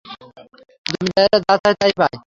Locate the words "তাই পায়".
1.81-2.15